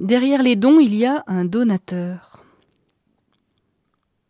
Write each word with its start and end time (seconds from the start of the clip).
Derrière 0.00 0.42
les 0.42 0.56
dons, 0.56 0.80
il 0.80 0.94
y 0.94 1.04
a 1.04 1.24
un 1.26 1.44
donateur. 1.44 2.42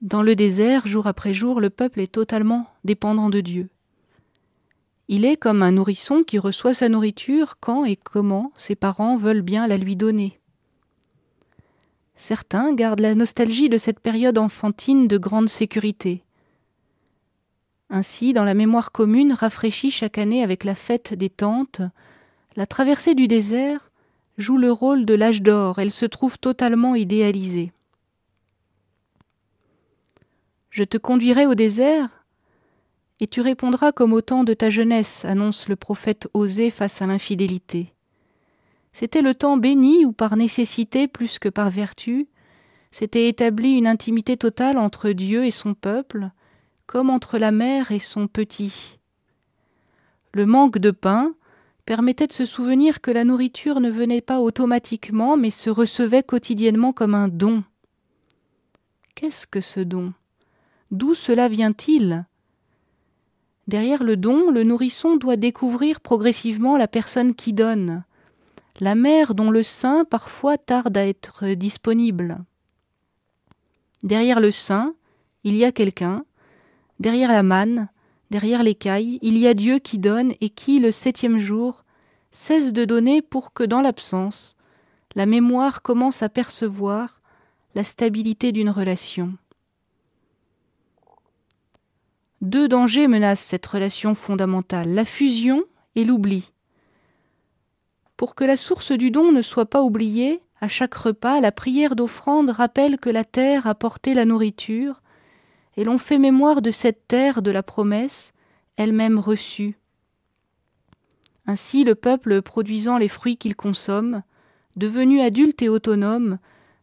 Dans 0.01 0.21
le 0.21 0.35
désert, 0.35 0.89
jour 0.89 1.07
après 1.07 1.33
jour, 1.33 1.61
le 1.61 1.71
peuple 1.71 2.01
est 2.01 2.11
totalement 2.11 2.67
dépendant 2.83 3.31
de 3.31 3.41
Dieu. 3.41 3.69
Il 5.07 5.25
est 5.25 5.37
comme 5.37 5.63
un 5.63 5.71
nourrisson 5.71 6.25
qui 6.25 6.41
reçoit 6.41 6.75
sa 6.75 6.89
nourriture 6.89 7.59
quand 7.61 7.85
et 7.85 7.95
comment 7.95 8.51
ses 8.57 8.75
parents 8.75 9.17
veulent 9.17 9.43
bien 9.43 9.69
la 9.69 9.77
lui 9.77 9.95
donner. 9.95 10.41
Certains 12.17 12.75
gardent 12.75 12.99
la 12.99 13.15
nostalgie 13.15 13.69
de 13.69 13.79
cette 13.79 14.01
période 14.01 14.39
enfantine 14.39 15.07
de 15.07 15.19
grande 15.19 15.49
sécurité. 15.49 16.25
Ainsi, 17.91 18.33
dans 18.33 18.45
la 18.45 18.55
mémoire 18.55 18.91
commune 18.91 19.35
rafraîchie 19.35 19.93
chaque 19.93 20.19
année 20.19 20.43
avec 20.43 20.65
la 20.65 20.75
fête 20.75 21.15
des 21.15 21.31
tentes, 21.31 21.83
la 22.57 22.67
traversée 22.67 23.15
du 23.15 23.29
désert 23.29 23.90
joue 24.41 24.57
le 24.57 24.73
rôle 24.73 25.05
de 25.05 25.15
l'âge 25.15 25.43
d'or, 25.43 25.79
elle 25.79 25.91
se 25.91 26.07
trouve 26.07 26.39
totalement 26.39 26.95
idéalisée. 26.95 27.73
Je 30.71 30.85
te 30.85 30.99
conduirai 30.99 31.47
au 31.47 31.55
désert 31.55 32.09
et 33.21 33.27
tu 33.27 33.41
répondras 33.41 33.93
comme 33.93 34.13
au 34.13 34.21
temps 34.21 34.45
de 34.45 34.55
ta 34.55 34.71
jeunesse, 34.71 35.25
annonce 35.25 35.69
le 35.69 35.77
prophète 35.77 36.29
Osée 36.33 36.71
face 36.71 37.03
à 37.03 37.07
l'infidélité. 37.07 37.93
C'était 38.93 39.23
le 39.23 39.35
temps 39.35 39.57
béni 39.57 40.05
où 40.05 40.13
par 40.13 40.37
nécessité 40.37 41.07
plus 41.07 41.39
que 41.39 41.49
par 41.49 41.71
vertu, 41.71 42.29
s'était 42.91 43.29
établie 43.29 43.73
une 43.73 43.87
intimité 43.87 44.37
totale 44.37 44.79
entre 44.79 45.11
Dieu 45.11 45.45
et 45.45 45.51
son 45.51 45.75
peuple, 45.75 46.31
comme 46.87 47.11
entre 47.11 47.39
la 47.39 47.53
mère 47.53 47.93
et 47.93 48.01
son 48.01 48.27
petit. 48.27 48.99
Le 50.33 50.47
manque 50.47 50.79
de 50.79 50.91
pain 50.91 51.35
permettait 51.91 52.29
de 52.29 52.33
se 52.33 52.45
souvenir 52.45 53.01
que 53.01 53.11
la 53.11 53.25
nourriture 53.25 53.81
ne 53.81 53.91
venait 53.91 54.21
pas 54.21 54.39
automatiquement, 54.39 55.37
mais 55.37 55.51
se 55.51 55.71
recevait 55.71 56.23
quotidiennement 56.23 56.93
comme 56.93 57.17
un 57.17 57.27
don. 57.27 57.65
Qu'est-ce 59.17 59.45
que 59.45 59.61
ce 59.61 59.81
don? 59.81 60.13
D'où 60.93 61.15
cela 61.15 61.49
vient-il? 61.49 62.27
Derrière 63.67 64.05
le 64.05 64.17
don, 64.17 64.53
le 64.53 64.63
nourrisson 64.63 65.17
doit 65.17 65.35
découvrir 65.35 66.01
progressivement 66.01 66.77
la 66.77 66.87
personne 66.87 67.35
qui 67.35 67.53
donne, 67.53 68.05
la 68.79 68.95
mère 68.95 69.35
dont 69.35 69.51
le 69.51 69.65
sein 69.65 70.05
parfois 70.05 70.59
tarde 70.59 70.97
à 70.97 71.05
être 71.05 71.49
disponible. 71.55 72.39
Derrière 74.05 74.39
le 74.39 74.53
sein, 74.53 74.95
il 75.43 75.57
y 75.57 75.65
a 75.65 75.73
quelqu'un, 75.73 76.25
derrière 77.01 77.33
la 77.33 77.43
manne, 77.43 77.89
derrière 78.31 78.63
l'écaille, 78.63 79.19
il 79.23 79.37
y 79.37 79.49
a 79.49 79.55
Dieu 79.55 79.81
qui 79.81 79.99
donne 79.99 80.35
et 80.41 80.51
qui, 80.51 80.79
le 80.79 80.93
septième 80.93 81.39
jour, 81.39 81.85
cesse 82.31 82.73
de 82.73 82.85
donner 82.85 83.23
pour 83.23 83.53
que, 83.53 83.65
dans 83.65 83.81
l'absence, 83.81 84.57
la 85.15 85.27
mémoire 85.27 85.83
commence 85.83 86.23
à 86.23 86.29
percevoir 86.29 87.21
la 87.75 87.85
stabilité 87.85 88.53
d'une 88.53 88.71
relation. 88.71 89.35
Deux 92.41 92.69
dangers 92.69 93.09
menacent 93.09 93.45
cette 93.45 93.67
relation 93.67 94.15
fondamentale, 94.15 94.95
la 94.95 95.05
fusion 95.05 95.65
et 95.95 96.05
l'oubli. 96.05 96.53
Pour 98.17 98.35
que 98.35 98.45
la 98.45 98.57
source 98.57 98.93
du 98.93 99.11
don 99.11 99.33
ne 99.33 99.43
soit 99.43 99.67
pas 99.67 99.83
oubliée, 99.83 100.41
à 100.61 100.69
chaque 100.69 100.95
repas, 100.95 101.41
la 101.41 101.53
prière 101.53 101.97
d'offrande 101.97 102.51
rappelle 102.51 102.99
que 102.99 103.11
la 103.11 103.25
terre 103.25 103.67
a 103.67 103.75
porté 103.75 104.15
la 104.15 104.25
nourriture, 104.25 105.03
et 105.77 105.85
l'on 105.85 105.99
fait 105.99 106.19
mémoire 106.19 106.63
de 106.63 106.71
cette 106.71 107.09
terre 107.09 107.43
de 107.43 107.51
la 107.51 107.63
promesse, 107.63 108.33
elle-même 108.77 109.19
reçue. 109.19 109.80
Ainsi 111.51 111.83
le 111.83 111.97
peuple 111.97 112.43
produisant 112.43 112.97
les 112.97 113.09
fruits 113.09 113.37
qu'il 113.37 113.57
consomme, 113.57 114.23
devenu 114.77 115.21
adulte 115.21 115.63
et 115.63 115.69
autonome, 115.69 116.39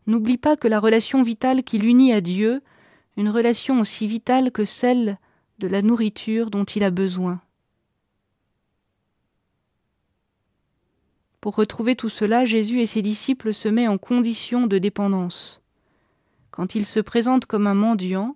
n'oublie 0.07 0.37
pas 0.37 0.57
que 0.57 0.67
la 0.67 0.81
relation 0.81 1.23
vitale 1.23 1.63
qui 1.63 1.77
l'unit 1.77 2.11
à 2.11 2.19
Dieu, 2.19 2.61
une 3.15 3.29
relation 3.29 3.79
aussi 3.79 4.07
vitale 4.07 4.51
que 4.51 4.65
celle 4.65 5.19
de 5.59 5.69
la 5.69 5.81
nourriture 5.81 6.51
dont 6.51 6.65
il 6.65 6.83
a 6.83 6.89
besoin. 6.89 7.39
Pour 11.39 11.55
retrouver 11.55 11.95
tout 11.95 12.09
cela, 12.09 12.43
Jésus 12.43 12.81
et 12.81 12.87
ses 12.87 13.01
disciples 13.01 13.53
se 13.53 13.69
mettent 13.69 13.87
en 13.87 13.97
condition 13.97 14.67
de 14.67 14.79
dépendance. 14.79 15.61
Quand 16.51 16.75
il 16.75 16.85
se 16.85 16.99
présente 16.99 17.45
comme 17.45 17.67
un 17.67 17.73
mendiant, 17.73 18.35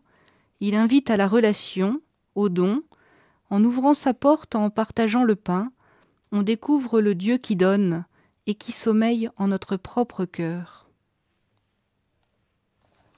il 0.62 0.76
invite 0.76 1.10
à 1.10 1.18
la 1.18 1.28
relation, 1.28 2.00
au 2.36 2.48
don, 2.48 2.84
en 3.50 3.62
ouvrant 3.66 3.94
sa 3.94 4.14
porte 4.14 4.56
en 4.56 4.70
partageant 4.70 5.26
le 5.26 5.36
pain, 5.36 5.74
on 6.32 6.44
découvre 6.44 7.02
le 7.02 7.16
Dieu 7.16 7.38
qui 7.38 7.56
donne 7.56 8.06
et 8.48 8.56
qui 8.56 8.72
sommeille 8.72 9.30
en 9.38 9.48
notre 9.48 9.78
propre 9.78 10.26
cœur. 10.26 10.91